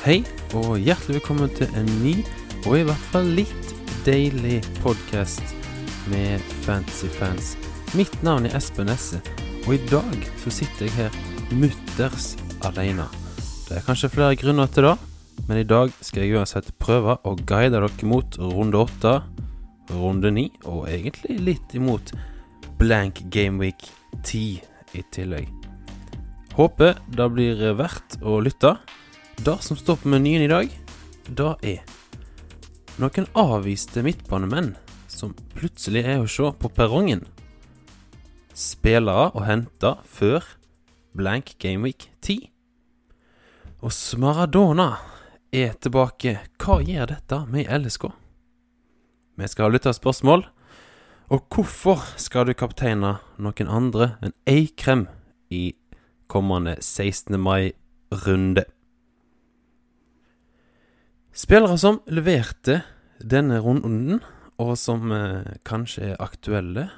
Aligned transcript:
Hei, 0.00 0.22
og 0.56 0.78
hjertelig 0.80 1.18
velkommen 1.18 1.50
til 1.52 1.68
en 1.76 1.88
ny, 2.00 2.14
og 2.64 2.78
i 2.78 2.84
hvert 2.88 3.02
fall 3.12 3.26
litt 3.36 3.72
deilig 4.06 4.62
podkast 4.80 5.50
med 6.08 6.40
fancy 6.64 7.10
fans. 7.18 7.50
Mitt 7.92 8.14
navn 8.24 8.46
er 8.48 8.54
Espen 8.56 8.88
Esse, 8.88 9.18
og 9.66 9.74
i 9.74 9.80
dag 9.90 10.22
så 10.40 10.52
sitter 10.56 10.86
jeg 10.86 10.94
her 10.96 11.18
mutters 11.52 12.30
alene. 12.64 13.04
Det 13.66 13.76
er 13.76 13.84
kanskje 13.84 14.08
flere 14.14 14.38
grunner 14.40 14.70
til 14.72 14.86
det, 14.88 14.94
men 15.50 15.60
i 15.60 15.66
dag 15.68 15.92
skal 16.00 16.24
jeg 16.24 16.38
uansett 16.40 16.70
prøve 16.80 17.18
å 17.20 17.34
guide 17.36 17.74
dere 17.74 17.90
mot 18.08 18.38
runde 18.40 18.80
åtte, 18.80 19.12
runde 19.92 20.30
ni, 20.32 20.46
og 20.64 20.88
egentlig 20.88 21.36
litt 21.44 21.74
imot 21.76 22.14
blank 22.80 23.20
gameweek 23.28 23.84
10 24.22 24.96
i 24.96 25.04
tillegg. 25.12 25.52
Håper 26.56 26.96
det 27.12 27.28
blir 27.36 27.60
verdt 27.76 28.16
å 28.24 28.38
lytte. 28.40 28.78
Det 29.44 29.62
som 29.62 29.76
står 29.76 29.96
på 29.96 30.08
menyen 30.08 30.42
i 30.42 30.48
dag, 30.48 30.68
det 31.24 31.52
er 31.64 31.78
noen 33.00 33.24
avviste 33.40 34.02
midtbanemenn 34.04 34.74
som 35.08 35.30
plutselig 35.54 36.02
er 36.04 36.18
å 36.20 36.26
se 36.28 36.50
på 36.60 36.68
perrongen. 36.76 37.22
Spillere 38.52 39.30
å 39.32 39.46
hente 39.46 39.94
før 40.04 40.44
blank 41.16 41.54
gameweek 41.62 42.10
10. 42.20 42.50
Og 43.80 43.94
Smaradona 43.96 44.90
er 45.56 45.72
tilbake. 45.80 46.34
Hva 46.60 46.76
gjør 46.84 47.14
dette 47.14 47.38
med 47.48 47.70
LSK? 47.78 48.10
Vi 49.40 49.48
skal 49.48 49.70
ha 49.70 49.72
lytterspørsmål. 49.72 50.44
Og 51.32 51.46
hvorfor 51.48 52.04
skal 52.20 52.44
du 52.44 52.52
kapteine 52.52 53.14
noen 53.40 53.72
andre 53.72 54.10
enn 54.20 54.36
Eikrem 54.44 55.06
i 55.48 55.70
kommende 56.28 56.76
16. 56.84 57.40
mai-runde? 57.40 58.66
Spillere 61.40 61.78
som 61.78 62.02
leverte 62.10 62.82
denne 63.16 63.62
runden, 63.64 64.18
og 64.60 64.74
som 64.76 65.08
eh, 65.14 65.54
kanskje 65.64 66.10
er 66.10 66.18
aktuelle, 66.20 66.90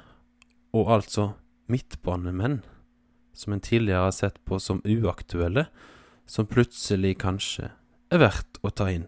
og 0.75 0.89
altså 0.91 1.29
midtbanemenn 1.71 2.57
som 3.31 3.55
en 3.55 3.63
tidligere 3.63 4.09
har 4.09 4.15
sett 4.15 4.41
på 4.43 4.59
som 4.59 4.81
uaktuelle, 4.83 5.69
som 6.27 6.49
plutselig 6.49 7.13
kanskje 7.23 7.69
er 8.11 8.19
verdt 8.19 8.59
å 8.67 8.73
ta 8.75 8.89
inn. 8.91 9.07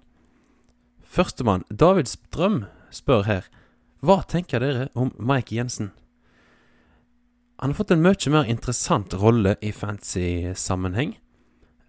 Førstemann, 1.04 1.68
David 1.68 2.08
Strøm, 2.14 2.62
spør 2.94 3.28
her 3.28 3.52
hva 4.06 4.22
tenker 4.24 4.64
dere 4.64 4.88
om 4.96 5.12
Mike 5.20 5.58
Jensen? 5.58 5.92
Han 7.60 7.74
har 7.74 7.82
fått 7.82 7.92
en 7.92 8.06
mye 8.06 8.32
mer 8.32 8.48
interessant 8.48 9.20
rolle 9.20 9.58
i 9.60 9.76
fancy 9.76 10.54
sammenheng. 10.56 11.18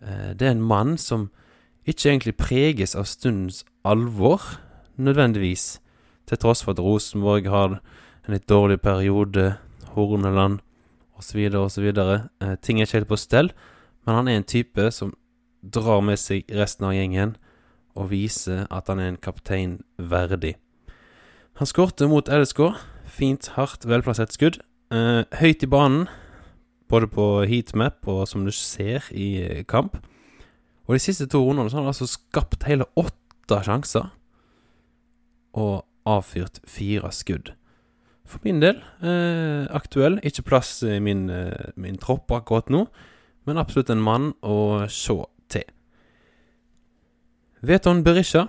Eh, 0.03 0.33
det 0.35 0.51
er 0.51 0.57
en 0.57 0.67
mann 0.67 0.97
som 0.99 1.31
ikke 1.87 2.11
egentlig 2.11 2.37
preges 2.37 2.97
av 2.99 3.07
stundens 3.07 3.65
alvor, 3.87 4.43
nødvendigvis, 4.99 5.79
til 6.27 6.41
tross 6.43 6.65
for 6.65 6.75
at 6.75 6.83
Rosenborg 6.83 7.47
har 7.51 7.79
en 7.79 8.35
litt 8.35 8.49
dårlig 8.51 8.81
periode, 8.83 9.55
Horneland 9.95 10.59
osv. 11.19 11.47
osv. 11.55 11.87
Eh, 11.87 12.57
ting 12.63 12.81
er 12.81 12.89
ikke 12.89 12.99
helt 12.99 13.13
på 13.13 13.21
stell, 13.21 13.53
men 14.05 14.15
han 14.15 14.29
er 14.29 14.41
en 14.41 14.49
type 14.49 14.91
som 14.91 15.15
drar 15.63 16.03
med 16.05 16.19
seg 16.21 16.47
resten 16.53 16.87
av 16.87 16.95
gjengen 16.95 17.37
og 17.97 18.11
viser 18.11 18.67
at 18.71 18.91
han 18.91 19.01
er 19.01 19.13
en 19.13 19.23
kaptein 19.23 19.79
verdig. 19.97 20.57
Han 21.57 21.69
skårte 21.69 22.09
mot 22.11 22.29
LSK. 22.29 22.61
Fint, 23.09 23.49
hardt, 23.57 23.87
velplassert 23.89 24.35
skudd. 24.35 24.59
Eh, 24.93 25.25
høyt 25.41 25.63
i 25.65 25.71
banen, 25.71 26.05
både 26.91 27.09
på 27.09 27.47
heatmap 27.49 28.05
og 28.07 28.27
som 28.29 28.45
du 28.45 28.53
ser 28.53 29.07
i 29.11 29.31
eh, 29.41 29.65
kamp. 29.65 29.97
Og 30.87 30.95
de 30.95 31.03
siste 31.03 31.27
to 31.31 31.43
rundene 31.43 31.71
så 31.71 31.79
har 31.79 31.87
han 31.87 31.93
altså 31.93 32.09
skapt 32.11 32.67
hele 32.69 32.87
åtte 32.99 33.61
sjanser. 33.67 34.11
Og 35.57 35.85
avfyrt 36.07 36.61
fire 36.69 37.11
skudd. 37.15 37.53
For 38.27 38.43
min 38.47 38.61
del 38.63 38.79
eh, 39.03 39.67
aktuell. 39.75 40.21
Ikke 40.27 40.45
plass 40.47 40.81
i 40.87 40.99
min, 41.03 41.29
eh, 41.31 41.73
min 41.79 41.99
tropp 41.99 42.33
akkurat 42.35 42.71
nå, 42.71 42.87
men 43.47 43.59
absolutt 43.59 43.91
en 43.95 44.03
mann 44.03 44.33
å 44.43 44.87
se 44.91 45.19
til. 45.53 45.67
Veton 47.67 48.03
Berisha. 48.07 48.49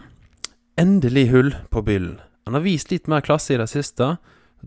Endelig 0.77 1.29
hull 1.31 1.55
på 1.73 1.81
byllen. 1.81 2.19
Han 2.45 2.53
har 2.53 2.65
vist 2.65 2.91
litt 2.93 3.09
mer 3.09 3.23
klasse 3.25 3.55
i 3.55 3.57
det 3.57 3.69
siste. 3.69 4.17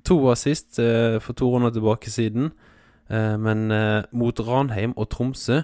To 0.07 0.17
assist 0.33 0.79
eh, 0.83 1.19
for 1.23 1.39
to 1.39 1.51
runder 1.53 1.71
tilbake 1.75 2.11
siden. 2.11 2.51
Eh, 3.11 3.37
men 3.39 3.71
eh, 3.75 4.03
mot 4.13 4.43
Ranheim 4.47 4.95
og 4.97 5.11
Tromsø 5.15 5.63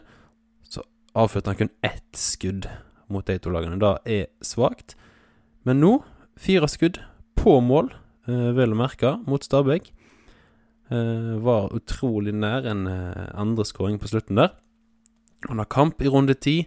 avførte 1.16 1.52
han 1.52 1.58
kun 1.60 1.72
ett 1.86 2.18
skudd 2.18 2.68
mot 3.12 3.26
de 3.26 3.38
to 3.40 3.52
lagene. 3.54 3.78
Det 3.80 3.92
er 4.06 4.26
svakt. 4.44 4.96
Men 5.66 5.80
nå 5.82 5.92
fire 6.40 6.68
skudd 6.70 7.00
på 7.38 7.58
mål, 7.64 7.92
eh, 8.28 8.50
vel 8.56 8.74
å 8.74 8.78
merke, 8.78 9.16
mot 9.26 9.42
Stabæk. 9.42 9.90
Eh, 10.90 11.32
var 11.42 11.72
utrolig 11.74 12.34
nær 12.34 12.66
en 12.66 12.86
eh, 12.86 13.30
andre 13.34 13.64
skåring 13.64 13.98
på 13.98 14.10
slutten 14.10 14.36
der. 14.36 14.52
Han 15.48 15.58
har 15.58 15.66
kamp 15.66 16.02
i 16.02 16.08
runde 16.08 16.34
ti, 16.34 16.66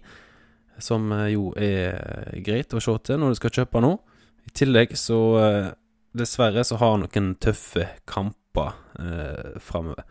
som 0.80 1.12
eh, 1.12 1.34
jo 1.34 1.54
er 1.56 2.40
greit 2.44 2.74
å 2.74 2.81
se 2.84 2.98
til 3.04 3.20
når 3.20 3.36
du 3.36 3.40
skal 3.40 3.56
kjøpe 3.62 3.84
noe. 3.84 4.00
I 4.48 4.56
tillegg 4.56 4.96
så 4.98 5.20
eh, 5.44 5.70
Dessverre 6.10 6.64
så 6.66 6.80
har 6.81 6.96
han 6.96 7.04
noen 7.04 7.36
tøffe 7.38 7.84
kamper 8.10 8.72
eh, 8.98 9.60
framover. 9.62 10.08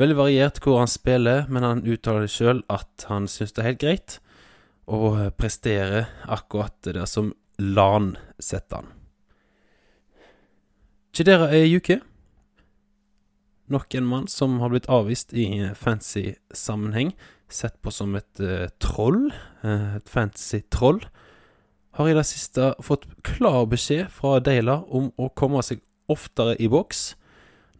Veldig 0.00 0.16
variert 0.16 0.60
hvor 0.64 0.78
han 0.80 0.88
spiller, 0.88 1.44
men 1.52 1.66
han 1.66 1.82
uttaler 1.84 2.30
sjøl 2.30 2.62
at 2.72 3.04
han 3.10 3.26
syns 3.28 3.52
det 3.52 3.60
er 3.60 3.68
helt 3.68 3.82
greit 3.82 4.20
å 4.90 5.10
prestere 5.36 6.06
akkurat 6.24 6.88
det 6.88 7.04
som 7.10 7.34
LAN 7.60 8.14
setter 8.40 8.80
han. 8.80 8.88
Chidera 11.12 11.50
er 11.52 11.66
Yuki. 11.66 11.98
Nok 13.70 13.94
en 13.94 14.08
mann 14.08 14.26
som 14.30 14.56
har 14.62 14.72
blitt 14.72 14.88
avvist 14.90 15.34
i 15.36 15.46
fancy 15.78 16.32
sammenheng. 16.54 17.12
Sett 17.50 17.76
på 17.82 17.92
som 17.94 18.14
et 18.18 18.42
uh, 18.42 18.70
troll. 18.82 19.28
Uh, 19.62 19.98
et 19.98 20.10
fancy 20.10 20.62
troll. 20.72 21.02
Har 21.98 22.08
i 22.08 22.14
det 22.16 22.24
siste 22.26 22.72
fått 22.82 23.08
klar 23.26 23.66
beskjed 23.70 24.08
fra 24.14 24.38
Deila 24.42 24.80
om 24.88 25.10
å 25.18 25.28
komme 25.34 25.62
seg 25.66 25.82
oftere 26.10 26.56
i 26.62 26.70
boks. 26.70 27.10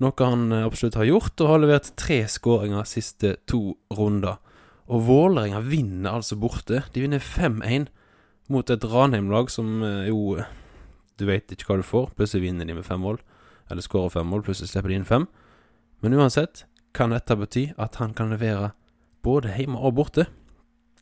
Noe 0.00 0.25
han 0.25 0.53
eh, 0.53 0.65
absolutt 0.65 0.97
har 0.97 1.09
gjort, 1.09 1.34
og 1.43 1.50
har 1.53 1.62
levert 1.62 1.93
tre 2.00 2.22
skåringer 2.31 2.88
siste 2.88 3.34
to 3.50 3.77
runder. 3.93 4.41
Og 4.91 5.05
Vålerenga 5.06 5.61
vinner 5.62 6.16
altså 6.16 6.38
borte. 6.41 6.83
De 6.94 7.05
vinner 7.05 7.22
5-1 7.22 7.91
mot 8.50 8.72
et 8.72 8.87
Ranheim-lag 8.91 9.53
som 9.53 9.83
eh, 9.87 10.09
jo 10.09 10.41
Du 11.21 11.27
vet 11.28 11.53
ikke 11.53 11.69
hva 11.69 11.77
du 11.83 11.84
får. 11.84 12.15
Plutselig 12.16 12.49
vinner 12.49 12.65
de 12.65 12.75
med 12.75 12.87
fem 12.87 13.03
mål. 13.05 13.21
Eller 13.71 13.84
skårer 13.84 14.16
fem 14.16 14.27
mål, 14.27 14.43
plutselig 14.47 14.72
slipper 14.72 14.91
de 14.91 14.97
inn 14.99 15.09
fem. 15.09 15.28
Men 16.00 16.17
uansett 16.17 16.65
kan 16.97 17.12
dette 17.12 17.37
bety 17.37 17.67
at 17.78 18.00
han 18.00 18.15
kan 18.17 18.32
levere 18.32 18.72
både 19.22 19.53
hjemme 19.53 19.78
og 19.78 19.99
borte. 20.00 20.25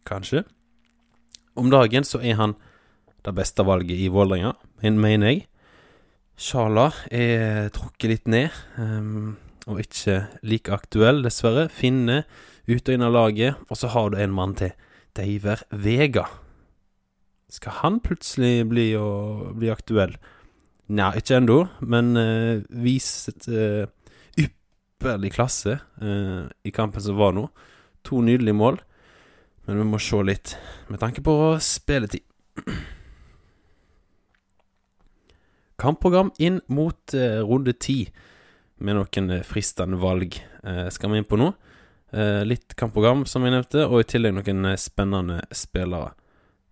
Kanskje. 0.09 0.43
Om 1.55 1.71
dagen 1.71 2.05
så 2.05 2.19
er 2.19 2.35
han 2.35 2.57
det 3.25 3.35
beste 3.35 3.63
valget 3.67 3.99
i 3.99 4.11
Vålerenga, 4.11 4.57
mener 4.83 5.31
jeg. 5.31 5.47
Sjala 6.38 6.93
er 7.10 7.66
trukket 7.75 8.12
litt 8.12 8.28
ned, 8.31 8.54
um, 8.78 9.32
og 9.66 9.81
ikke 9.82 10.21
like 10.47 10.71
aktuell, 10.71 11.25
dessverre. 11.25 11.66
Finne 11.66 12.21
ut 12.69 12.78
og 12.78 12.93
inn 12.94 13.03
av 13.03 13.15
laget, 13.16 13.59
og 13.66 13.81
så 13.81 13.91
har 13.91 14.12
du 14.12 14.21
en 14.22 14.37
mann 14.37 14.54
til. 14.59 14.71
Deiver 15.19 15.65
Vega. 15.75 16.29
Skal 17.50 17.81
han 17.81 17.99
plutselig 18.05 18.69
bli, 18.70 18.93
å, 18.94 19.50
bli 19.58 19.70
aktuell? 19.73 20.14
Nei, 20.94 21.08
ikke 21.19 21.40
ennå, 21.40 21.56
men 21.82 22.12
uh, 22.14 22.61
viset 22.87 23.49
uh, 23.50 23.88
ypperlig 24.38 25.32
klasse 25.34 25.75
uh, 25.99 26.44
i 26.62 26.75
kampen 26.76 27.02
som 27.02 27.19
var 27.19 27.34
nå. 27.34 27.49
To 28.06 28.23
nydelige 28.23 28.56
mål, 28.56 28.79
men 29.67 29.82
vi 29.82 29.88
må 29.91 29.99
se 30.00 30.23
litt 30.23 30.55
med 30.87 31.02
tanke 31.02 31.25
på 31.25 31.34
spilletid. 31.67 32.23
Kampprogram 35.79 36.33
inn 36.43 36.61
mot 36.67 37.15
eh, 37.15 37.39
runde 37.47 37.75
ti, 37.79 38.09
med 38.83 38.99
noen 38.99 39.31
eh, 39.35 39.45
fristende 39.47 39.99
valg 40.03 40.39
eh, 40.39 40.87
skal 40.95 41.13
vi 41.13 41.23
inn 41.23 41.29
på 41.29 41.39
nå. 41.39 41.53
Eh, 42.13 42.43
litt 42.49 42.75
kampprogram, 42.79 43.27
som 43.29 43.45
jeg 43.45 43.53
nevnte, 43.53 43.85
og 43.87 44.01
i 44.01 44.09
tillegg 44.09 44.35
noen 44.39 44.73
eh, 44.73 44.81
spennende 44.81 45.43
spillere. 45.55 46.15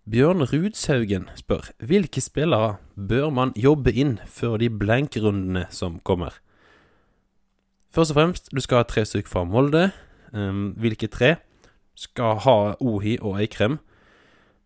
Bjørn 0.07 0.45
Rudshaugen 0.47 1.27
spør 1.35 1.65
hvilke 1.83 2.21
spillere 2.23 2.77
bør 2.95 3.27
man 3.35 3.51
jobbe 3.59 3.91
inn 3.91 4.15
før 4.23 4.55
de 4.61 4.69
blankrundene 4.71 5.65
som 5.69 5.99
kommer? 6.07 6.39
Først 7.91 8.13
og 8.13 8.19
fremst, 8.19 8.47
du 8.55 8.61
skal 8.63 8.81
ha 8.81 8.87
tre 8.87 9.03
stykker 9.07 9.31
fra 9.31 9.43
Molde. 9.43 9.89
Um, 10.31 10.71
hvilke 10.79 11.09
tre? 11.11 11.35
Skal 11.97 12.39
ha 12.45 12.55
Ohi 12.79 13.17
og 13.19 13.39
Eikrem. 13.41 13.79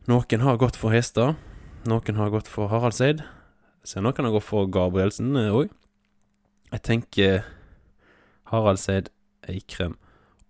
Noen 0.09 0.45
har 0.45 0.61
gått 0.61 0.77
for 0.77 0.93
Hestad. 0.93 1.39
Noen 1.89 2.21
har 2.21 2.29
gått 2.33 2.49
for 2.51 2.69
Haraldseid. 2.69 3.25
Så 3.83 4.01
nå 4.01 4.11
kan 4.13 4.27
jeg 4.27 4.35
gå 4.35 4.43
for 4.45 4.69
Gabrielsen 4.71 5.33
òg. 5.39 5.69
Eh, 5.69 5.77
jeg 6.71 6.83
tenker 6.87 7.43
Harald 8.51 8.79
Seid, 8.79 9.09
Eikrem, 9.49 9.97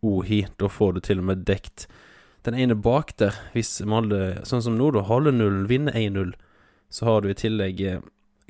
Ohi. 0.05 0.43
Da 0.59 0.69
får 0.69 0.97
du 0.97 1.03
til 1.05 1.21
og 1.21 1.29
med 1.31 1.45
dekt 1.47 1.87
den 2.45 2.57
ene 2.57 2.75
bak 2.77 3.13
der, 3.21 3.35
hvis 3.53 3.79
Molde, 3.85 4.41
sånn 4.49 4.63
som 4.65 4.77
nå, 4.77 4.89
da, 4.95 5.03
holder 5.05 5.35
nullen, 5.35 5.67
vinner 5.69 5.93
1-0, 5.97 6.33
så 6.91 7.07
har 7.07 7.21
du 7.21 7.29
i 7.29 7.37
tillegg 7.37 7.81
eh, 7.85 8.01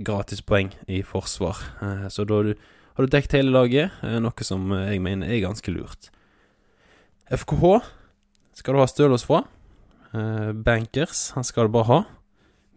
gratispoeng 0.02 0.72
i 0.88 1.02
forsvar. 1.06 1.60
Eh, 1.84 2.06
så 2.12 2.26
da 2.28 2.40
har 2.40 2.50
du, 2.50 2.70
har 2.96 3.08
du 3.08 3.12
dekt 3.12 3.36
hele 3.36 3.52
laget, 3.52 3.98
eh, 4.08 4.18
noe 4.24 4.48
som 4.48 4.72
eh, 4.76 4.94
jeg 4.94 5.04
mener 5.04 5.32
er 5.32 5.44
ganske 5.44 5.76
lurt. 5.76 6.10
FKH 7.32 7.82
skal 8.60 8.76
du 8.76 8.82
ha 8.82 8.88
Stølås 8.90 9.28
fra. 9.28 9.44
Eh, 10.16 10.52
Bankers, 10.56 11.30
han 11.36 11.48
skal 11.48 11.68
du 11.68 11.76
bare 11.76 11.90
ha. 11.92 12.02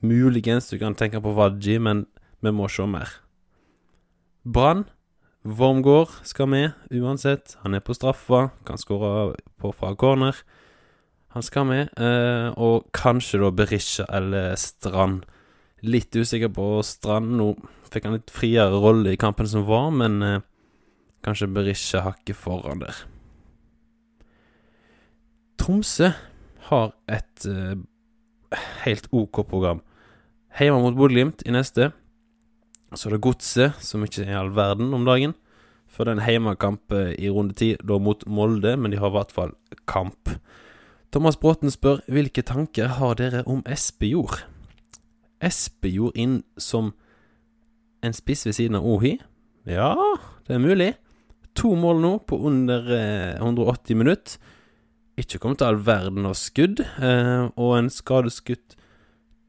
Muligens 0.05 0.69
du 0.69 0.77
kan 0.79 0.97
tenke 0.99 1.23
på 1.25 1.33
Wadji, 1.37 1.79
men 1.81 2.05
vi 2.45 2.53
må 2.53 2.69
se 2.69 2.85
mer. 2.89 3.09
Brann. 4.45 4.85
Wormgård 5.45 6.09
skal 6.25 6.49
med, 6.49 6.73
uansett. 6.89 7.59
Han 7.61 7.77
er 7.77 7.83
på 7.85 7.93
straffa, 7.93 8.47
kan 8.65 8.81
skåre 8.81 9.35
på 9.61 9.73
fra 9.77 9.91
corner. 10.01 10.39
Han 11.37 11.45
skal 11.45 11.67
med. 11.69 11.93
Eh, 12.01 12.49
og 12.57 12.89
kanskje 12.97 13.43
da 13.43 13.51
Berisha 13.53 14.07
eller 14.09 14.55
Strand. 14.61 15.27
Litt 15.85 16.17
usikker 16.17 16.49
på 16.49 16.69
Strand. 16.81 17.37
Nå 17.37 17.51
fikk 17.93 18.09
han 18.09 18.17
litt 18.17 18.33
friere 18.33 18.81
rolle 18.81 19.13
i 19.13 19.21
kampen 19.21 19.49
som 19.49 19.67
var, 19.69 19.91
men 19.93 20.21
eh, 20.25 20.45
kanskje 21.25 21.53
Berisha 21.53 22.05
hakker 22.07 22.41
foran 22.41 22.81
der. 22.81 23.05
Tromsø 25.61 26.15
har 26.71 26.95
et 27.05 27.49
eh, 27.49 27.77
helt 28.87 29.13
OK 29.13 29.45
program. 29.49 29.85
Hjemme 30.55 30.79
mot 30.79 30.95
Bodø-Glimt 30.95 31.43
i 31.43 31.51
neste. 31.51 31.89
Så 32.95 33.09
er 33.09 33.17
det 33.17 33.25
Godset, 33.27 33.81
som 33.83 34.05
ikke 34.07 34.23
er 34.23 34.37
all 34.39 34.53
verden 34.55 34.93
om 34.95 35.03
dagen. 35.03 35.33
For 35.91 36.07
det 36.07 36.13
er 36.13 36.19
en 36.21 36.27
heimekamp 36.29 36.95
eh, 36.95 37.11
i 37.19 37.31
runde 37.31 37.57
ti, 37.59 37.73
da 37.83 37.99
mot 37.99 38.23
Molde, 38.31 38.77
men 38.79 38.95
de 38.95 39.01
har 39.03 39.11
i 39.11 39.17
hvert 39.17 39.35
fall 39.35 39.55
kamp. 39.91 40.31
Thomas 41.11 41.39
Bråten 41.43 41.75
spør 41.75 42.05
hvilke 42.07 42.45
tanker 42.47 42.93
har 43.01 43.19
dere 43.19 43.43
om 43.51 43.65
Espejord? 43.67 44.45
Espejord 45.43 46.15
inn 46.15 46.45
som 46.55 46.93
en 48.07 48.15
spiss 48.15 48.47
ved 48.47 48.55
siden 48.55 48.79
av 48.79 48.87
Ohi? 48.87 49.17
Ja, 49.67 49.91
det 50.47 50.55
er 50.55 50.63
mulig. 50.63 50.93
To 51.59 51.75
mål 51.79 51.99
nå 52.03 52.15
på 52.31 52.39
under 52.47 52.87
eh, 52.95 53.43
180 53.43 53.99
minutter. 53.99 54.39
Ikke 55.19 55.43
kommet 55.43 55.59
til 55.63 55.73
all 55.73 55.83
verden 55.83 56.31
av 56.31 56.39
skudd, 56.39 56.79
eh, 56.79 57.51
og 57.59 57.77
en 57.81 57.91
skadeskutt 57.91 58.79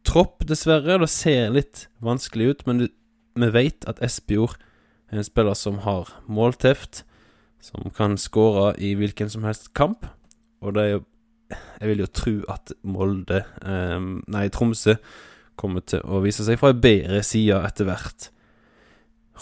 tropp, 0.06 0.46
dessverre. 0.48 1.00
Det 1.02 1.10
ser 1.12 1.54
litt 1.56 1.88
vanskelig 2.04 2.52
ut, 2.52 2.63
men 2.69 2.86
vi 3.36 3.52
vet 3.52 3.88
at 3.90 4.02
Espejord 4.06 4.57
er 5.12 5.19
en 5.19 5.28
spiller 5.28 5.57
som 5.57 5.81
har 5.86 6.12
målteft, 6.31 7.04
som 7.62 7.90
kan 7.96 8.18
skåre 8.22 8.74
i 8.78 8.94
hvilken 8.98 9.31
som 9.31 9.46
helst 9.48 9.74
kamp. 9.78 10.07
Og 10.62 10.78
det 10.78 10.84
er 10.86 10.96
jo 10.98 11.04
Jeg 11.80 11.90
vil 11.92 12.00
jo 12.00 12.07
tro 12.10 12.31
at 12.50 12.72
Molde 12.81 13.44
eh, 13.62 14.00
Nei, 14.34 14.48
Tromsø 14.50 14.96
kommer 15.56 15.84
til 15.86 16.02
å 16.02 16.18
vise 16.24 16.42
seg 16.42 16.57
fra 16.57 16.72
en 16.74 16.80
bedre 16.81 17.22
side 17.22 17.60
etter 17.68 17.86
hvert. 17.86 18.31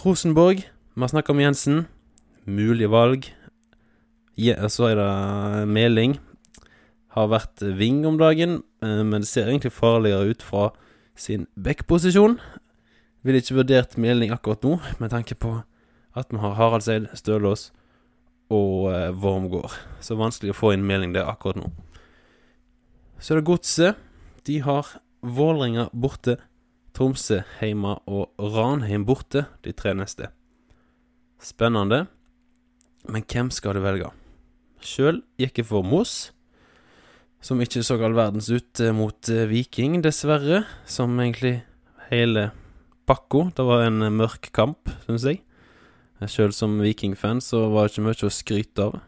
Rosenborg, 0.04 0.66
vi 0.66 1.02
har 1.02 1.12
snakka 1.14 1.32
om 1.32 1.40
Jensen. 1.40 1.86
Mulig 2.44 2.90
valg. 2.92 3.30
Ja, 4.36 4.68
så 4.68 4.90
er 4.92 5.00
det 5.00 5.68
Meling. 5.72 6.18
Har 7.14 7.30
vært 7.30 7.62
wing 7.78 8.04
om 8.10 8.18
dagen, 8.18 8.64
eh, 8.82 9.04
men 9.04 9.22
det 9.22 9.30
ser 9.30 9.50
egentlig 9.50 9.74
farligere 9.76 10.34
ut 10.34 10.42
fra 10.42 10.72
sin 11.16 11.46
backposisjon. 11.54 12.40
Ville 13.24 13.40
ikke 13.40 13.60
vurdert 13.62 13.98
Meling 13.98 14.34
akkurat 14.34 14.66
nå, 14.66 14.80
med 15.00 15.14
tanke 15.14 15.38
på 15.38 15.62
at 16.14 16.34
vi 16.34 16.42
har 16.42 16.58
Haraldseid, 16.58 17.08
Stølås 17.18 17.72
og 18.54 18.92
eh, 18.92 19.12
Wormgård. 19.14 19.74
Så 20.02 20.18
vanskelig 20.20 20.54
å 20.54 20.58
få 20.58 20.74
inn 20.76 20.86
Meling 20.86 21.14
der 21.16 21.30
akkurat 21.30 21.62
nå. 21.62 21.70
Så 23.22 23.34
er 23.34 23.42
det 23.42 23.48
Godset. 23.48 24.02
De 24.44 24.60
har 24.66 24.98
Vålerenga 25.24 25.88
borte, 25.96 26.36
Tromsø 26.94 27.40
hjemme 27.62 27.96
og 28.06 28.34
Ranheim 28.38 29.06
borte, 29.08 29.46
de 29.64 29.72
tre 29.74 29.94
neste. 29.98 30.28
Spennende. 31.42 32.04
Men 33.10 33.24
hvem 33.24 33.50
skal 33.52 33.78
du 33.78 33.82
velge? 33.84 34.12
Sjøl 34.84 35.24
gikk 35.40 35.62
jeg 35.62 35.70
for 35.70 35.88
Moss, 35.88 36.34
som 37.44 37.62
ikke 37.62 37.84
så 37.84 37.98
all 38.00 38.16
verdens 38.16 38.50
ut 38.54 38.80
eh, 38.80 38.94
mot 38.96 39.30
eh, 39.30 39.46
Viking, 39.50 40.00
dessverre. 40.04 40.64
Som 40.90 41.20
egentlig 41.20 41.58
hele 42.10 42.50
pakka. 43.10 43.50
Det 43.58 43.66
var 43.68 43.86
en 43.88 44.02
eh, 44.06 44.14
mørk 44.14 44.52
kamp, 44.56 44.92
syns 45.06 45.28
jeg. 45.28 45.44
Sjøl 46.24 46.54
som 46.56 46.78
Viking-fan 46.80 47.42
så 47.44 47.66
var 47.74 47.90
det 47.90 47.94
ikke 47.94 48.06
mye 48.06 48.28
å 48.30 48.32
skryte 48.32 48.88
av. 48.88 49.00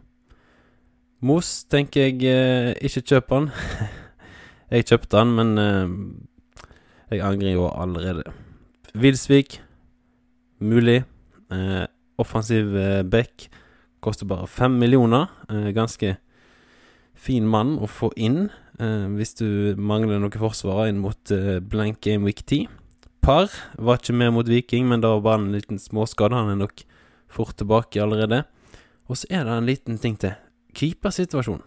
Mos 1.26 1.52
tenker 1.72 2.10
jeg 2.10 2.76
ikke 2.84 3.06
kjøper 3.14 3.40
han. 3.40 3.52
jeg 4.76 4.90
kjøpte 4.92 5.22
han, 5.22 5.32
men 5.38 5.54
jeg 7.08 7.24
angrer 7.24 7.56
jo 7.56 7.70
allerede. 7.72 8.36
Wilsvik, 9.00 9.62
mulig. 10.60 11.06
Offensiv 12.18 12.76
eh, 12.78 13.04
back. 13.04 13.50
Koster 14.04 14.28
bare 14.30 14.48
fem 14.48 14.72
millioner. 14.80 15.28
Eh, 15.50 15.72
ganske 15.76 16.16
fin 17.26 17.48
mann 17.50 17.76
å 17.82 17.90
få 17.90 18.12
inn 18.16 18.48
eh, 18.80 19.06
hvis 19.18 19.36
du 19.40 19.48
mangler 19.82 20.22
noe 20.22 20.42
forsvar 20.42 20.90
inn 20.92 21.02
mot 21.02 21.34
eh, 21.34 21.58
blank 21.60 22.02
game 22.06 22.28
week 22.28 22.44
10. 22.46 22.70
Par 23.26 23.50
var 23.82 23.98
ikke 23.98 24.14
med 24.14 24.36
mot 24.36 24.50
Viking, 24.50 24.86
men 24.90 25.02
da 25.02 25.16
var 25.16 25.24
bare 25.26 25.42
en 25.42 25.56
liten 25.56 25.82
småskade. 25.82 26.38
Han 26.38 26.54
er 26.54 26.60
nok 26.62 26.84
fort 27.32 27.58
tilbake 27.58 28.02
allerede. 28.02 28.44
Og 29.10 29.18
så 29.18 29.30
er 29.34 29.46
det 29.48 29.56
en 29.56 29.70
liten 29.70 29.98
ting 30.02 30.18
til. 30.22 30.36
Keepersituasjon. 30.78 31.64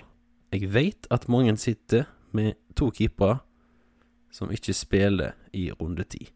Jeg 0.55 0.70
vet 0.72 1.08
at 1.10 1.28
mange 1.28 1.56
sitter 1.58 2.06
med 2.32 2.54
to 2.78 2.90
keepere 2.94 3.40
som 4.31 4.52
ikke 4.54 4.75
spiller 4.76 5.34
i 5.52 5.69
runde 5.72 6.04
ti. 6.06 6.28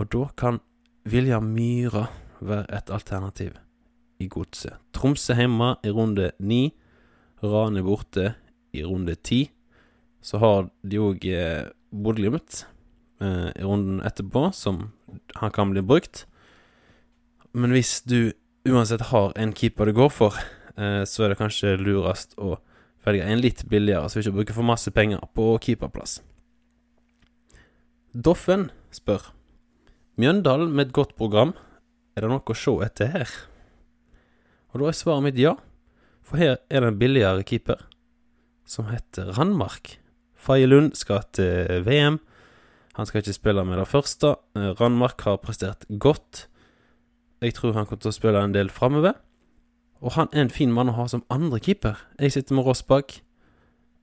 Og 0.00 0.08
da 0.12 0.26
kan 0.36 0.60
William 1.04 1.52
Myra 1.52 2.06
være 2.40 2.76
et 2.76 2.90
alternativ 2.90 3.58
i 4.20 4.28
godset. 4.28 4.78
Tromsø 4.96 5.36
hjemme 5.36 5.74
i 5.84 5.92
runde 5.92 6.30
ni. 6.38 6.70
Rane 7.42 7.82
borte 7.84 8.34
i 8.76 8.84
runde 8.84 9.16
ti. 9.16 9.48
Så 10.20 10.40
har 10.42 10.68
de 10.84 11.00
òg 11.00 11.24
eh, 11.24 11.70
Bodø-Glimt 11.90 12.64
eh, 13.22 13.48
i 13.56 13.64
runden 13.64 14.02
etterpå, 14.04 14.50
som 14.52 14.90
han 15.40 15.54
kan 15.54 15.72
bli 15.72 15.82
brukt. 15.84 16.26
Men 17.56 17.72
hvis 17.74 18.00
du 18.04 18.32
uansett 18.68 19.08
har 19.10 19.32
en 19.40 19.54
keeper 19.56 19.88
du 19.88 19.96
går 19.96 20.12
for, 20.12 20.36
eh, 20.76 21.02
så 21.08 21.24
er 21.24 21.32
det 21.32 21.40
kanskje 21.40 21.78
lurest 21.80 22.36
å 22.38 22.58
velge 23.06 23.24
en 23.24 23.40
litt 23.40 23.64
billigere, 23.68 24.08
så 24.08 24.18
vi 24.18 24.26
ikke 24.26 24.36
bruker 24.40 24.58
for 24.58 24.68
masse 24.68 24.92
penger 24.92 25.22
på 25.34 25.54
keeperplass. 25.64 26.20
Doffen 28.12 28.68
spør 28.92 29.30
Mjøndalen 30.20 30.74
med 30.74 30.88
et 30.88 30.92
godt 30.92 31.14
program, 31.16 31.54
er 32.12 32.26
det 32.26 32.28
noe 32.28 32.44
å 32.44 32.56
se 32.58 32.74
etter 32.84 33.08
her? 33.14 33.30
Og 34.70 34.82
da 34.82 34.90
er 34.90 34.98
svaret 34.98 35.24
mitt 35.24 35.38
ja, 35.40 35.54
for 36.30 36.38
her 36.38 36.60
er 36.70 36.84
det 36.84 36.92
en 36.92 36.98
billigere 36.98 37.42
keeper 37.42 37.80
som 38.70 38.86
heter 38.86 39.32
Randmark. 39.34 39.96
Faye 40.38 40.66
Lund 40.66 40.94
skal 40.94 41.24
til 41.34 41.82
VM. 41.84 42.20
Han 42.94 43.06
skal 43.06 43.18
ikke 43.18 43.34
spille 43.34 43.64
med 43.66 43.78
det 43.78 43.88
første. 43.88 44.36
Eh, 44.56 44.70
Randmark 44.80 45.20
har 45.26 45.40
prestert 45.42 45.84
godt. 45.98 46.46
Jeg 47.42 47.54
tror 47.54 47.72
han 47.72 47.86
kommer 47.86 48.04
til 48.04 48.12
å 48.12 48.14
spille 48.14 48.44
en 48.44 48.54
del 48.54 48.70
framover. 48.70 49.18
Og 50.00 50.14
han 50.14 50.30
er 50.32 50.46
en 50.46 50.54
fin 50.54 50.72
mann 50.72 50.92
å 50.92 50.96
ha 51.00 51.08
som 51.10 51.26
andre 51.30 51.58
keeper. 51.58 51.98
Jeg 52.20 52.32
sitter 52.32 52.54
med 52.54 52.64
Ross 52.64 52.82
bak. 52.82 53.20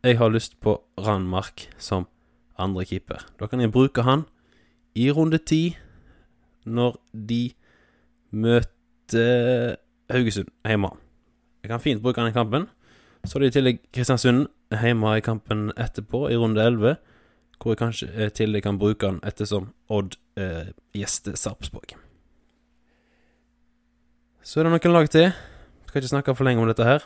Jeg 0.03 0.19
har 0.19 0.29
lyst 0.29 0.59
på 0.59 0.75
Randmark 0.99 1.69
som 1.77 2.09
andre 2.59 2.85
keeper. 2.85 3.23
Da 3.39 3.47
kan 3.47 3.63
jeg 3.63 3.71
bruke 3.71 4.03
han 4.03 4.27
i 4.95 5.09
runde 5.11 5.37
ti, 5.37 5.77
når 6.65 6.99
de 7.13 7.53
møter 8.31 9.77
Haugesund 10.11 10.51
hjemme. 10.67 10.91
Jeg 11.67 11.73
kan 11.73 11.81
fint 11.83 11.99
bruke 12.01 12.23
i 12.23 12.31
kampen. 12.31 12.69
Så 13.25 13.35
er 13.35 13.43
det 13.43 13.47
i 13.47 13.55
tillegg 13.57 13.79
Kristiansund 13.91 14.45
hjemme 14.71 15.17
i 15.17 15.21
kampen 15.21 15.65
etterpå, 15.75 16.29
i 16.31 16.37
runde 16.39 16.63
11, 16.63 16.93
hvor 17.59 17.73
jeg 17.73 17.79
kanskje 17.81 18.07
i 18.07 18.29
tillegg 18.31 18.63
kan 18.63 18.77
bruke 18.79 19.03
han 19.03 19.17
ettersom 19.19 19.73
Odd 19.91 20.15
eh, 20.39 20.69
gjester 20.95 21.35
Sarpsborg. 21.35 21.97
Så 24.39 24.61
er 24.61 24.63
det 24.63 24.77
noen 24.77 24.95
lag 24.95 25.09
til. 25.11 25.33
Skal 25.89 25.99
ikke 25.99 26.13
snakke 26.13 26.35
for 26.37 26.47
lenge 26.47 26.63
om 26.63 26.71
dette 26.71 26.87
her. 26.87 27.03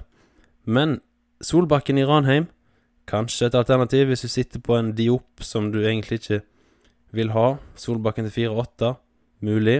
Men 0.70 1.00
Solbakken 1.42 1.98
i 1.98 2.06
Ranheim, 2.06 2.46
kanskje 3.10 3.50
et 3.50 3.58
alternativ 3.58 4.12
hvis 4.12 4.22
du 4.22 4.30
sitter 4.30 4.62
på 4.62 4.78
en 4.78 4.92
Diop 4.94 5.42
som 5.42 5.72
du 5.74 5.80
egentlig 5.82 6.22
ikke 6.22 6.44
vil 7.18 7.34
ha. 7.34 7.56
Solbakken 7.74 8.30
til 8.30 8.46
4-8, 8.54 8.94
mulig. 9.42 9.80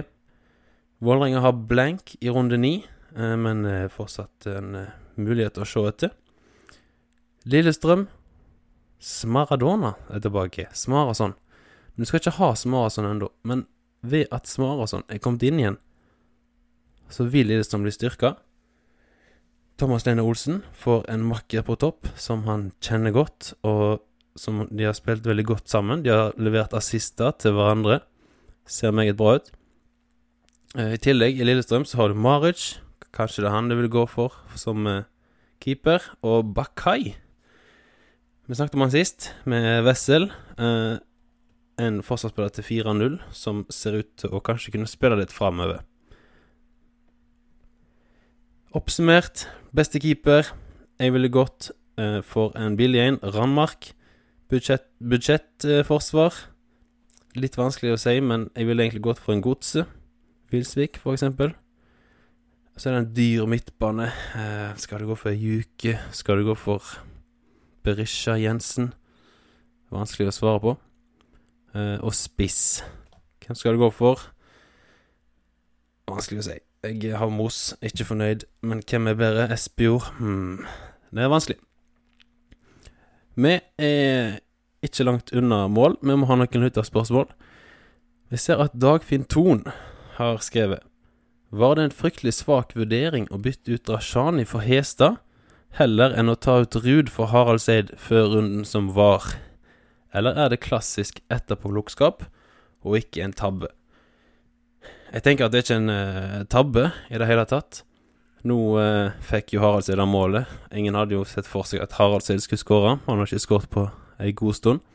Vålerenga 0.98 1.46
har 1.46 1.54
blank 1.70 2.16
i 2.18 2.34
runde 2.34 2.58
9, 2.58 2.74
eh, 2.82 3.01
men 3.14 3.64
eh, 3.68 3.88
fortsatt 3.92 4.46
en 4.50 4.74
eh, 4.78 4.92
mulighet 5.20 5.60
å 5.60 5.68
se 5.68 5.84
etter. 5.88 6.12
Lillestrøm 7.48 8.06
Smaradona 9.02 9.96
er 10.14 10.22
tilbake. 10.22 10.68
Smarason. 10.78 11.34
Du 11.98 12.04
skal 12.06 12.20
ikke 12.22 12.36
ha 12.38 12.52
Smarason 12.54 13.08
ennå. 13.08 13.32
Men 13.42 13.66
ved 14.00 14.30
at 14.34 14.46
Smarason 14.46 15.02
er 15.10 15.20
kommet 15.22 15.42
inn 15.46 15.58
igjen, 15.58 15.78
så 17.12 17.26
vil 17.28 17.50
Lillestrøm 17.50 17.82
bli 17.84 17.92
styrka. 17.94 18.36
Thomas 19.80 20.06
Lene 20.06 20.22
Olsen 20.22 20.62
får 20.78 21.08
en 21.10 21.24
makker 21.26 21.64
på 21.66 21.76
topp 21.82 22.06
som 22.20 22.44
han 22.46 22.70
kjenner 22.84 23.14
godt, 23.14 23.52
og 23.66 24.04
som 24.38 24.62
de 24.70 24.86
har 24.86 24.94
spilt 24.96 25.26
veldig 25.26 25.44
godt 25.50 25.72
sammen. 25.72 26.04
De 26.04 26.12
har 26.14 26.38
levert 26.40 26.76
assister 26.78 27.34
til 27.42 27.56
hverandre. 27.56 28.00
Ser 28.70 28.94
meget 28.94 29.18
bra 29.18 29.36
ut. 29.40 29.50
Eh, 30.78 30.94
I 30.94 31.02
tillegg, 31.02 31.40
i 31.40 31.48
Lillestrøm, 31.48 31.84
så 31.84 31.98
har 31.98 32.12
du 32.12 32.14
Maric. 32.14 32.78
Kanskje 33.12 33.44
det 33.44 33.50
er 33.50 33.56
han 33.56 33.68
du 33.68 33.76
vil 33.76 33.92
gå 33.92 34.06
for 34.08 34.34
som 34.56 34.86
eh, 34.88 35.04
keeper. 35.62 36.00
Og 36.24 36.54
Bakai. 36.56 37.14
Vi 38.48 38.58
snakket 38.58 38.74
om 38.76 38.84
han 38.86 38.94
sist, 38.94 39.30
med 39.44 39.84
Wessel. 39.86 40.30
Eh, 40.58 40.96
en 41.82 42.02
forsvarsspiller 42.04 42.52
til 42.56 42.66
4-0 42.84 43.18
som 43.32 43.64
ser 43.72 44.00
ut 44.02 44.10
til 44.20 44.32
å 44.32 44.42
kanskje 44.44 44.74
kunne 44.74 44.90
spille 44.90 45.18
litt 45.20 45.32
framover. 45.32 45.82
Oppsummert, 48.72 49.46
beste 49.76 50.00
keeper. 50.00 50.48
Jeg 51.00 51.12
ville 51.12 51.32
gått 51.32 51.70
eh, 52.00 52.20
for 52.24 52.56
en 52.56 52.76
billig 52.80 53.02
en. 53.04 53.20
Randmark. 53.22 53.92
Budsjettforsvar. 54.52 56.32
Budsjett, 56.32 56.48
litt 57.40 57.56
vanskelig 57.56 57.94
å 57.94 58.00
si, 58.00 58.18
men 58.20 58.50
jeg 58.56 58.68
ville 58.68 58.84
egentlig 58.84 59.04
gått 59.06 59.20
for 59.20 59.36
en 59.36 59.44
Godse. 59.44 59.86
Vilsvik, 60.52 60.98
for 61.00 61.16
eksempel. 61.16 61.54
Så 62.76 62.88
er 62.88 62.94
det 62.94 63.00
en 63.02 63.14
dyr 63.16 63.46
midtbane. 63.46 64.08
Eh, 64.36 64.76
skal 64.80 65.02
du 65.02 65.10
gå 65.10 65.16
for 65.18 65.30
Juke? 65.30 65.98
Skal 66.12 66.40
du 66.40 66.46
gå 66.46 66.54
for 66.56 66.80
Berisha 67.84 68.38
Jensen? 68.40 68.94
Vanskelig 69.92 70.30
å 70.30 70.36
svare 70.36 70.62
på. 70.62 70.72
Eh, 71.76 71.98
og 72.00 72.14
spiss. 72.16 72.80
Hvem 73.44 73.58
skal 73.58 73.76
du 73.76 73.82
gå 73.82 73.90
for? 73.92 74.22
Vanskelig 76.08 76.40
å 76.40 76.46
si. 76.48 76.56
Jeg 76.82 77.18
har 77.20 77.30
Mos, 77.30 77.74
ikke 77.84 78.08
fornøyd. 78.08 78.46
Men 78.64 78.80
hvem 78.88 79.10
er 79.12 79.20
bedre? 79.20 79.50
Espejord? 79.52 80.08
Hmm. 80.16 80.64
Det 81.12 81.26
er 81.26 81.30
vanskelig. 81.30 81.58
Vi 83.36 83.52
er 83.78 84.40
ikke 84.82 85.04
langt 85.04 85.32
unna 85.36 85.66
mål. 85.68 85.98
Vi 86.00 86.16
må 86.16 86.28
ha 86.28 86.40
noen 86.40 86.64
lytterspørsmål. 86.64 87.28
Vi 88.32 88.40
ser 88.40 88.64
at 88.64 88.72
Dagfinn 88.72 89.28
Thon 89.28 89.66
har 90.16 90.40
skrevet 90.44 90.80
Var 91.52 91.74
det 91.76 91.82
en 91.84 91.92
fryktelig 91.92 92.32
svak 92.38 92.70
vurdering 92.72 93.26
å 93.28 93.36
bytte 93.44 93.74
ut 93.74 93.90
Rashani 93.92 94.46
for 94.48 94.64
Hestad, 94.64 95.18
heller 95.76 96.14
enn 96.16 96.32
å 96.32 96.36
ta 96.40 96.54
ut 96.64 96.78
Ruud 96.80 97.12
for 97.12 97.28
Harald 97.28 97.60
Seid 97.60 97.92
før 98.00 98.30
runden 98.38 98.64
som 98.64 98.88
var? 98.96 99.34
Eller 100.16 100.32
er 100.40 100.48
det 100.48 100.62
klassisk 100.64 101.20
etterpåklokskap 101.28 102.24
og 102.88 102.96
ikke 102.96 103.26
en 103.26 103.36
tabbe? 103.36 103.68
Jeg 105.12 105.26
tenker 105.28 105.44
at 105.44 105.52
det 105.52 105.60
er 105.60 105.68
ikke 105.68 105.80
en 105.82 105.92
uh, 105.92 106.40
tabbe 106.48 106.88
i 107.12 107.20
det 107.20 107.28
hele 107.28 107.44
tatt. 107.44 107.84
Nå 108.48 108.58
uh, 108.80 109.12
fikk 109.20 109.52
jo 109.52 109.60
Harald 109.60 109.84
Seid 109.84 110.00
målet. 110.08 110.48
Ingen 110.72 110.96
hadde 110.96 111.20
jo 111.20 111.28
sett 111.28 111.44
for 111.44 111.68
seg 111.68 111.84
at 111.84 112.00
Harald 112.00 112.24
Seid 112.24 112.40
skulle 112.40 112.64
skåre. 112.64 112.96
Han 113.04 113.20
har 113.20 113.28
ikke 113.28 113.44
skåret 113.44 113.74
på 113.76 113.90
ei 114.24 114.32
god 114.32 114.56
stund. 114.56 114.86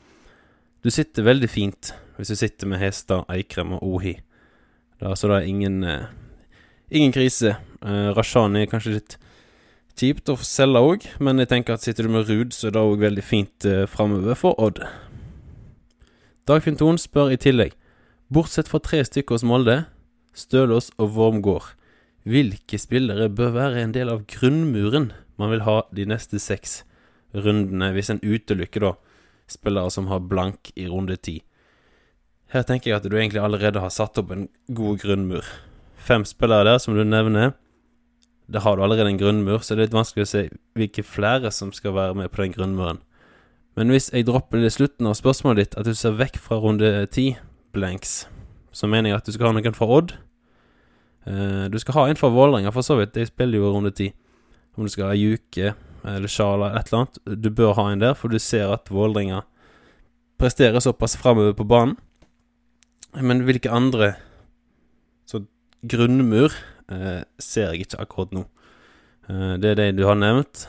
Du 0.82 0.90
sitter 0.90 1.22
veldig 1.22 1.54
fint 1.54 1.94
hvis 2.18 2.34
du 2.34 2.40
sitter 2.40 2.66
med 2.66 2.82
Hestad, 2.82 3.30
Eikrem 3.30 3.78
og 3.78 3.84
Ohi. 3.86 4.18
Da, 4.98 5.14
så 5.14 5.30
det 5.30 5.44
er 5.44 5.54
ingen 5.54 5.84
uh, 5.86 6.08
Ingen 6.88 7.12
krise. 7.12 7.58
Rashani 7.84 8.62
er 8.63 8.70
kanskje 8.72 8.94
litt 8.94 9.17
kjipt 10.00 10.29
å 10.32 10.38
selge 10.39 10.79
òg, 10.79 11.08
men 11.20 11.41
jeg 11.41 11.50
tenker 11.51 11.75
at 11.75 11.84
sitter 11.84 12.08
du 12.08 12.13
med 12.13 12.29
Ruud, 12.29 12.53
så 12.56 12.70
er 12.70 12.77
det 12.77 12.84
òg 12.86 13.01
veldig 13.01 13.25
fint 13.25 13.67
uh, 13.67 13.84
framover 13.91 14.38
for 14.39 14.56
Odd. 14.62 14.79
Dagfinn 16.48 16.79
Thon 16.79 17.00
spør 17.01 17.34
i 17.36 17.39
tillegg, 17.44 17.75
bortsett 18.32 18.72
fra 18.72 18.79
tre 18.79 19.01
stykker 19.03 19.36
hos 19.36 19.44
Molde, 19.44 19.82
Stølås 20.38 20.94
og 20.96 21.12
Wormgård, 21.17 21.74
hvilke 22.24 22.79
spillere 22.79 23.27
bør 23.36 23.56
være 23.58 23.84
en 23.84 23.96
del 23.96 24.13
av 24.13 24.24
grunnmuren 24.29 25.12
man 25.36 25.51
vil 25.51 25.67
ha 25.67 25.82
de 25.91 26.08
neste 26.08 26.39
seks 26.39 26.84
rundene, 27.36 27.91
hvis 27.91 28.13
en 28.13 28.24
utelukker 28.24 28.86
da 28.86 28.96
spillere 29.51 29.91
som 29.91 30.08
har 30.08 30.24
blank 30.24 30.72
i 30.79 30.88
runde 30.88 31.20
ti? 31.20 31.41
Her 32.53 32.63
tenker 32.63 32.94
jeg 32.94 33.01
at 33.01 33.12
du 33.12 33.17
egentlig 33.17 33.44
allerede 33.44 33.84
har 33.84 33.91
satt 33.91 34.22
opp 34.22 34.32
en 34.32 34.48
god 34.72 35.01
grunnmur. 35.03 35.44
Fem 36.08 36.24
spillere 36.26 36.64
der, 36.70 36.78
som 36.80 36.96
du 36.96 37.04
nevner. 37.04 37.52
Da 38.48 38.62
har 38.64 38.78
du 38.78 38.84
allerede 38.84 39.12
en 39.12 39.20
grunnmur, 39.20 39.60
så 39.60 39.76
det 39.76 39.82
er 39.82 39.90
litt 39.90 39.98
vanskelig 39.98 40.24
å 40.24 40.30
se 40.30 40.44
hvilke 40.80 41.04
flere 41.04 41.52
som 41.52 41.74
skal 41.76 41.98
være 41.98 42.16
med 42.16 42.32
på 42.32 42.46
den 42.46 42.54
grunnmuren. 42.56 43.02
Men 43.76 43.92
hvis 43.92 44.08
jeg 44.14 44.26
dropper 44.26 44.62
det 44.62 44.72
i 44.72 44.76
slutten 44.78 45.10
av 45.10 45.18
spørsmålet 45.20 45.60
ditt, 45.60 45.76
at 45.78 45.86
du 45.86 45.98
ser 45.98 46.16
vekk 46.18 46.40
fra 46.42 46.62
runde 46.64 46.90
ti 47.12 47.34
blanks, 47.76 48.24
så 48.72 48.88
mener 48.88 49.12
jeg 49.12 49.20
at 49.20 49.28
du 49.28 49.36
skal 49.36 49.50
ha 49.50 49.58
noen 49.58 49.76
fra 49.76 49.90
Odd. 49.98 50.16
Uh, 51.28 51.68
du 51.68 51.76
skal 51.84 51.98
ha 51.98 52.06
en 52.08 52.20
fra 52.20 52.32
Vålerenga, 52.32 52.72
for 52.72 52.88
så 52.88 52.96
vidt. 53.02 53.14
De 53.18 53.28
spiller 53.28 53.60
jo 53.60 53.74
runde 53.76 53.92
ti. 53.92 54.14
Om 54.78 54.88
du 54.88 54.94
skal 54.94 55.12
ha 55.12 55.18
Juke 55.18 55.74
eller 56.08 56.32
Sjala 56.32 56.72
et 56.78 56.88
eller 56.88 57.04
annet. 57.04 57.20
Du 57.44 57.50
bør 57.52 57.76
ha 57.76 57.90
en 57.92 58.02
der, 58.02 58.16
for 58.16 58.32
du 58.32 58.40
ser 58.40 58.72
at 58.72 58.88
Vålerenga 58.94 59.44
presterer 60.40 60.80
såpass 60.80 61.18
framover 61.20 61.58
på 61.58 61.68
banen. 61.68 61.98
Men 63.18 63.44
hvilke 63.44 63.74
andre 63.74 64.14
grunnmur 65.89 66.53
eh, 66.91 67.24
ser 67.41 67.74
jeg 67.74 67.88
ikke 67.88 68.01
akkurat 68.03 68.36
nå. 68.36 68.46
Eh, 69.29 69.56
det 69.62 69.74
er 69.74 69.79
det 69.82 69.89
du 70.00 70.06
har 70.08 70.20
nevnt. 70.20 70.67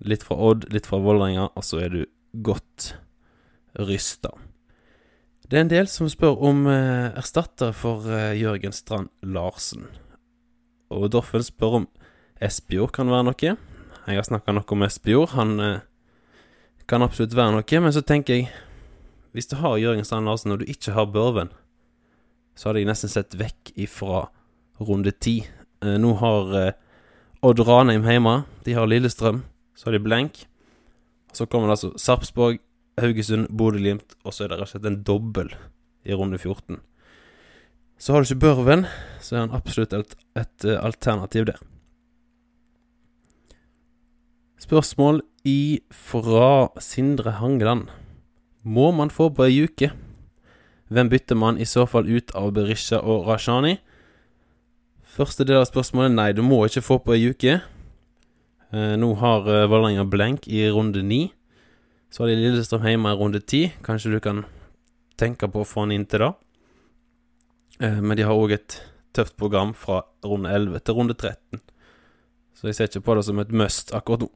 Litt 0.00 0.24
fra 0.24 0.38
Odd, 0.50 0.68
litt 0.72 0.88
fra 0.88 1.00
Vålerenga, 1.02 1.50
og 1.52 1.66
så 1.66 1.82
er 1.84 1.92
du 1.92 2.04
godt 2.46 2.94
rysta. 3.80 4.32
Det 5.50 5.58
er 5.58 5.64
en 5.64 5.72
del 5.72 5.88
som 5.90 6.06
spør 6.06 6.38
om 6.46 6.66
eh, 6.70 7.10
erstatter 7.18 7.72
for 7.74 8.06
eh, 8.06 8.38
Jørgen 8.38 8.74
Strand 8.74 9.10
Larsen. 9.26 9.88
Og 10.94 11.08
Doffen 11.10 11.42
spør 11.42 11.80
om 11.80 11.86
Espejord 12.40 12.92
kan 12.94 13.10
være 13.10 13.26
noe. 13.26 13.54
Jeg 14.06 14.18
har 14.20 14.26
snakka 14.26 14.54
noe 14.54 14.76
om 14.76 14.84
Espejord. 14.86 15.34
Han 15.34 15.56
eh, 15.60 15.82
kan 16.86 17.02
absolutt 17.02 17.34
være 17.34 17.56
noe, 17.56 17.80
men 17.82 17.94
så 17.94 18.02
tenker 18.06 18.38
jeg 18.38 18.50
Hvis 19.34 19.50
du 19.50 19.56
har 19.58 19.78
Jørgen 19.78 20.06
Strand 20.06 20.26
Larsen 20.26 20.54
og 20.54 20.62
du 20.62 20.70
ikke 20.70 20.94
har 20.94 21.10
Børven, 21.10 21.50
så 22.60 22.68
hadde 22.68 22.82
jeg 22.82 22.90
nesten 22.90 23.08
sett 23.08 23.34
vekk 23.40 23.72
ifra 23.80 24.26
runde 24.84 25.14
ti. 25.16 25.38
Eh, 25.80 25.96
nå 25.96 26.12
har 26.20 26.50
eh, 26.58 26.74
Odd 27.40 27.62
Ranheim 27.64 28.04
hjemme. 28.04 28.42
De 28.66 28.74
har 28.76 28.88
Lillestrøm. 28.90 29.40
Så 29.72 29.88
har 29.88 29.96
de 29.96 30.02
blenk. 30.04 30.42
Så 31.32 31.46
kommer 31.48 31.70
det 31.70 31.78
altså 31.78 31.94
Sarpsborg, 31.96 32.58
Haugesund, 33.00 33.48
Bodø-Glimt, 33.48 34.12
og 34.26 34.34
så 34.34 34.44
er 34.44 34.50
det 34.50 34.58
rett 34.58 34.68
og 34.68 34.72
slett 34.74 34.88
en 34.90 35.00
dobbel 35.08 35.54
i 36.04 36.12
runde 36.12 36.36
14. 36.36 36.82
Så 37.96 38.12
har 38.12 38.20
du 38.20 38.28
ikke 38.28 38.44
Børven, 38.44 38.84
så 39.24 39.36
er 39.38 39.46
han 39.46 39.56
absolutt 39.56 39.94
et, 39.96 40.12
et 40.36 40.66
uh, 40.66 40.76
alternativ 40.84 41.46
der. 41.48 41.62
Spørsmål 44.60 45.22
ifra 45.48 46.68
Sindre 46.82 47.38
Hangeland. 47.38 47.88
Må 48.62 48.90
man 48.92 49.12
få 49.12 49.30
på 49.32 49.46
ei 49.48 49.62
uke? 49.64 49.92
Hvem 50.90 51.08
bytter 51.08 51.38
man 51.38 51.58
i 51.58 51.66
så 51.70 51.84
fall 51.86 52.08
ut 52.10 52.32
av 52.34 52.50
Berisha 52.56 52.98
og 52.98 53.28
Rashani? 53.28 53.76
Første 55.06 55.46
del 55.46 55.60
av 55.60 55.68
spørsmålet 55.68 56.16
nei, 56.16 56.32
du 56.34 56.42
må 56.42 56.64
ikke 56.66 56.82
få 56.82 56.96
på 57.04 57.14
ei 57.14 57.30
uke. 57.30 57.60
Eh, 58.70 58.94
nå 58.98 59.10
har 59.22 59.46
eh, 59.46 59.68
Vålerenga 59.70 60.06
blenk 60.10 60.48
i 60.50 60.64
runde 60.70 61.02
ni. 61.06 61.28
Så 62.10 62.24
har 62.24 62.32
de 62.32 62.40
Lillestrøm 62.40 62.88
hjemme 62.90 63.14
i 63.14 63.18
runde 63.20 63.42
ti. 63.42 63.68
Kanskje 63.86 64.16
du 64.16 64.18
kan 64.22 64.42
tenke 65.18 65.46
på 65.50 65.62
å 65.62 65.68
få 65.68 65.84
han 65.84 65.94
inn 65.94 66.08
til 66.10 66.24
da. 66.24 66.32
Eh, 67.78 68.02
men 68.02 68.18
de 68.18 68.26
har 68.26 68.34
òg 68.34 68.58
et 68.58 68.80
tøft 69.14 69.38
program 69.38 69.70
fra 69.78 70.02
runde 70.26 70.50
11 70.50 70.82
til 70.82 70.98
runde 70.98 71.14
13. 71.14 71.62
Så 72.58 72.66
jeg 72.66 72.78
ser 72.78 72.90
ikke 72.90 73.06
på 73.06 73.18
det 73.18 73.26
som 73.30 73.38
et 73.38 73.54
must 73.54 73.94
akkurat 73.94 74.26
nå. 74.26 74.30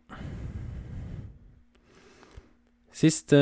Siste 2.95 3.39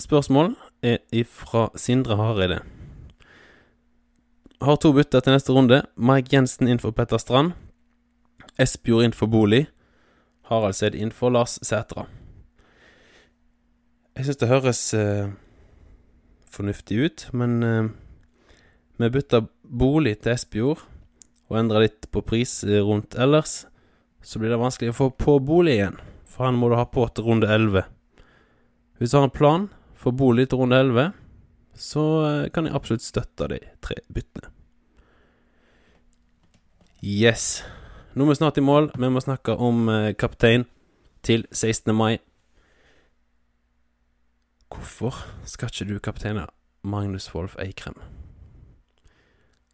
spørsmål 0.00 0.54
er 0.82 0.98
ifra 1.14 1.68
Sindre 1.78 2.16
Hareide. 2.18 2.60
Har 4.62 4.78
to 4.78 4.92
bytter 4.94 5.22
til 5.22 5.34
neste 5.34 5.54
runde. 5.54 5.82
Mike 5.96 6.34
Jensen 6.34 6.68
inn 6.70 6.82
for 6.82 6.94
Petter 6.94 7.18
Strand. 7.18 7.54
Espejord 8.60 9.06
inn 9.06 9.16
for 9.16 9.30
Bolig. 9.30 9.66
Harald 10.50 10.76
Seid 10.78 10.94
inn 10.94 11.14
for 11.14 11.32
Lars 11.34 11.58
Sætra. 11.62 12.06
Jeg 14.12 14.26
syns 14.26 14.40
det 14.42 14.50
høres 14.50 14.80
eh, 14.94 15.32
fornuftig 16.52 16.98
ut, 17.00 17.26
men 17.32 17.62
eh, 17.64 17.90
vi 19.00 19.08
bytter 19.14 19.46
bolig 19.64 20.18
til 20.20 20.34
Espejord 20.34 20.82
og 21.48 21.58
endrer 21.58 21.86
litt 21.86 22.10
på 22.12 22.20
pris 22.26 22.58
eh, 22.66 22.82
rundt 22.84 23.16
ellers, 23.16 23.62
så 24.22 24.38
blir 24.38 24.52
det 24.52 24.60
vanskelig 24.60 24.92
å 24.92 24.98
få 24.98 25.08
på 25.16 25.38
bolig 25.42 25.78
igjen, 25.78 25.96
for 26.28 26.46
han 26.46 26.58
må 26.60 26.68
du 26.68 26.76
ha 26.76 26.84
på 26.86 27.06
til 27.08 27.26
runde 27.26 27.48
11. 27.48 27.86
Hvis 29.00 29.14
du 29.14 29.18
har 29.18 29.26
en 29.26 29.34
plan 29.34 29.66
for 30.02 30.10
bolig 30.10 30.48
til 30.50 30.58
runde 30.58 30.80
11, 30.82 31.12
så 31.78 32.02
eh, 32.26 32.50
kan 32.50 32.66
jeg 32.66 32.74
absolutt 32.74 33.04
støtte 33.04 33.48
de 33.52 33.60
tre 33.84 34.00
byttene. 34.12 34.50
Yes. 37.02 37.62
Nå 38.14 38.26
er 38.26 38.28
vi 38.28 38.38
snart 38.38 38.58
i 38.58 38.64
mål. 38.66 38.90
Vi 38.98 39.08
må 39.10 39.22
snakke 39.22 39.56
om 39.56 39.88
eh, 39.88 40.12
kaptein 40.18 40.66
til 41.22 41.46
16. 41.50 41.94
mai. 41.94 42.18
Hvorfor 44.72 45.16
skal 45.44 45.70
ikke 45.70 45.88
du 45.94 45.98
kapteine 45.98 46.46
Magnus 46.82 47.30
Wolff 47.34 47.56
Eikrem? 47.60 47.98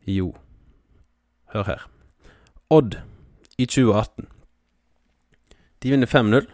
Jo, 0.07 0.35
hør 1.53 1.63
her. 1.69 1.87
Odd 2.71 2.99
i 3.59 3.67
2018. 3.67 4.29
De 5.83 5.91
vinner 5.91 6.07
5-0 6.07 6.49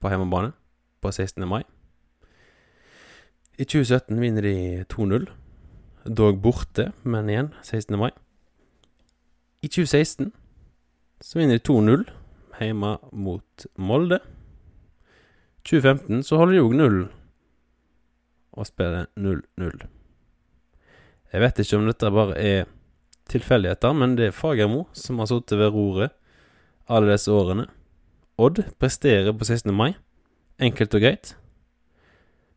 på 0.00 0.08
hjemmebane 0.08 0.52
på 1.00 1.12
16. 1.12 1.44
mai. 1.48 1.62
I 3.58 3.64
2017 3.64 4.20
vinner 4.20 4.42
de 4.42 4.84
2-0, 4.92 5.26
dog 6.06 6.40
borte, 6.42 6.92
men 7.02 7.28
igjen 7.28 7.52
16. 7.62 7.98
mai. 7.98 8.10
I 9.62 9.68
2016 9.68 10.32
så 11.20 11.38
vinner 11.38 11.58
de 11.58 11.66
2-0 11.66 12.04
hjemme 12.60 12.96
mot 13.12 13.66
Molde. 13.76 14.20
2015 15.66 16.22
så 16.22 16.38
holder 16.38 16.54
de 16.54 16.64
òg 16.64 16.76
null 16.78 17.00
og 18.58 18.66
spiller 18.66 19.08
0-0. 19.18 19.82
Jeg 21.32 21.42
vet 21.42 21.58
ikke 21.60 21.78
om 21.78 21.88
dette 21.90 22.10
bare 22.14 22.38
er 22.40 22.70
tilfeldigheter, 23.28 23.92
men 23.92 24.16
det 24.16 24.30
er 24.30 24.36
Fagermo 24.36 24.86
som 24.96 25.18
har 25.20 25.28
sittet 25.30 25.58
ved 25.60 25.74
roret 25.74 26.14
alle 26.88 27.12
disse 27.12 27.32
årene. 27.32 27.66
Odd 28.38 28.62
presterer 28.80 29.34
på 29.34 29.44
16. 29.44 29.74
mai. 29.74 29.92
Enkelt 30.58 30.94
og 30.96 31.04
greit. 31.04 31.36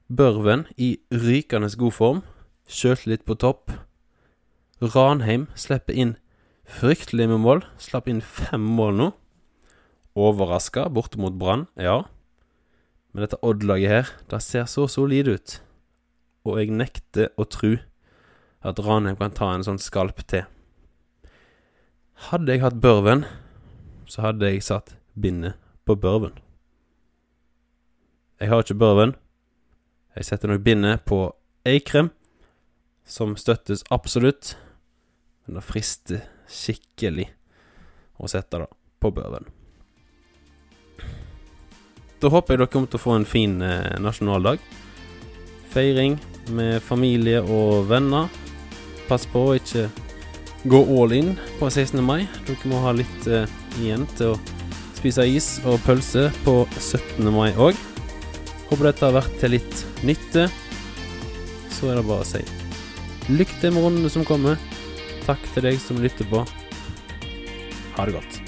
Børven 0.10 0.66
i 0.74 0.96
rykende 1.14 1.70
god 1.78 1.94
form. 1.94 2.22
Sjøltillit 2.66 3.22
på 3.30 3.36
topp. 3.38 3.70
Ranheim 4.82 5.46
slipper 5.54 5.94
inn 5.94 6.16
fryktelig 6.66 7.30
med 7.30 7.44
mål. 7.46 7.62
Slapp 7.78 8.10
inn 8.10 8.24
fem 8.26 8.66
mål 8.66 8.98
nå. 8.98 9.10
Overraska 10.18 10.88
borte 10.90 11.22
mot 11.22 11.38
Brann, 11.38 11.68
ja. 11.78 12.02
Men 13.14 13.28
dette 13.28 13.40
Odd-laget 13.46 13.94
her, 13.94 14.12
det 14.34 14.42
ser 14.42 14.66
så 14.66 14.88
solid 14.90 15.30
ut. 15.30 15.62
Og 16.42 16.58
jeg 16.58 16.74
nekter 16.74 17.30
å 17.38 17.46
tro 17.46 17.76
at 18.66 18.82
Ranheim 18.82 19.20
kan 19.22 19.38
ta 19.38 19.54
en 19.54 19.68
sånn 19.68 19.82
skalp 19.82 20.26
til. 20.26 20.48
Hadde 22.34 22.54
jeg 22.54 22.66
hatt 22.66 22.82
Børven, 22.82 23.28
så 24.10 24.26
hadde 24.26 24.50
jeg 24.50 24.66
satt 24.66 24.96
bindet 25.14 25.62
på 25.86 25.94
Børven. 25.94 26.34
Jeg 28.42 28.50
har 28.50 28.64
ikke 28.64 28.74
Børven. 28.74 29.12
Jeg 30.18 30.26
setter 30.26 30.50
nok 30.50 30.64
bindet 30.66 31.04
på 31.06 31.28
Eikrem, 31.66 32.08
som 33.06 33.36
støttes 33.38 33.84
absolutt. 33.94 34.56
Men 35.46 35.60
det 35.60 35.66
frister 35.68 36.24
skikkelig 36.50 37.28
å 38.18 38.30
sette 38.32 38.64
det 38.64 38.70
på 38.98 39.12
Børven. 39.14 39.46
Da 42.22 42.32
håper 42.34 42.56
jeg 42.56 42.64
dere 42.64 42.72
kommer 42.74 42.90
til 42.90 42.98
å 42.98 43.04
få 43.04 43.14
en 43.20 43.28
fin 43.30 43.54
eh, 43.62 43.94
nasjonaldag. 44.02 44.58
Feiring 45.70 46.18
med 46.58 46.82
familie 46.82 47.44
og 47.46 47.86
venner. 47.94 48.26
Pass 49.06 49.30
på 49.30 49.52
å 49.52 49.56
ikke 49.62 49.86
gå 50.66 50.82
all 50.98 51.14
in 51.14 51.36
på 51.62 51.70
16. 51.70 52.02
mai. 52.02 52.26
Dere 52.50 52.74
må 52.74 52.82
ha 52.88 52.98
litt 52.98 53.30
eh, 53.30 53.46
igjen 53.78 54.10
til 54.18 54.34
å 54.34 54.42
spise 54.98 55.30
is 55.30 55.54
og 55.62 55.78
pølse 55.86 56.32
på 56.42 56.64
17. 56.80 57.30
mai 57.30 57.52
òg. 57.54 57.91
Håper 58.72 58.88
dette 58.88 59.04
har 59.04 59.18
vært 59.18 59.34
til 59.42 59.52
litt 59.58 59.82
nytte. 60.08 60.48
Så 61.76 61.92
er 61.92 62.00
det 62.00 62.08
bare 62.08 62.24
å 62.24 62.30
si 62.30 62.42
lykke 63.32 63.60
til 63.62 63.76
med 63.76 63.86
rundene 63.86 64.12
som 64.12 64.26
kommer. 64.28 64.58
Takk 65.28 65.44
til 65.54 65.68
deg 65.68 65.78
som 65.84 66.00
lytter 66.02 66.28
på. 66.32 66.46
Ha 67.98 68.08
det 68.08 68.16
godt. 68.18 68.41